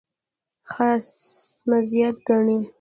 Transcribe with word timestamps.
خاص 0.71 1.09
مزیت 1.69 2.15
ګڼي. 2.27 2.57